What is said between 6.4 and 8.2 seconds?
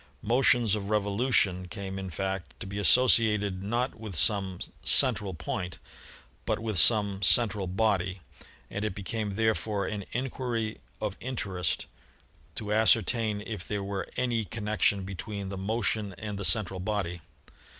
but with some 'central body/